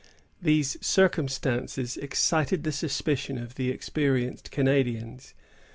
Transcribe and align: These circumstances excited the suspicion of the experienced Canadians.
These 0.41 0.83
circumstances 0.83 1.95
excited 1.95 2.63
the 2.63 2.71
suspicion 2.71 3.37
of 3.37 3.53
the 3.53 3.69
experienced 3.69 4.49
Canadians. 4.49 5.35